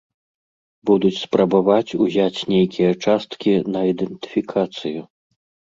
Будуць 0.89 1.19
спрабаваць 1.25 1.95
узяць 2.07 2.45
нейкія 2.55 2.91
часткі 3.07 3.51
на 3.77 3.81
ідэнтыфікацыю. 3.93 5.01